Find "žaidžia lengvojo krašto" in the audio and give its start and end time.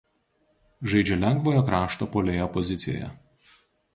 0.93-2.09